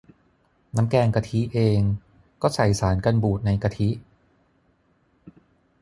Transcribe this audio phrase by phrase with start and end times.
[0.75, 1.79] น้ำแกงกะทิเอง
[2.41, 3.89] ก็ใส่สารกันบูดในกะทิ